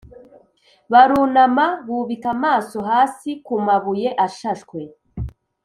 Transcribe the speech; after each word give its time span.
barunama 0.91 1.65
bubika 1.85 2.27
amaso 2.35 2.77
hasi 2.89 3.29
ku 3.45 3.53
mabuye 3.67 4.09
ashashwe, 4.25 4.79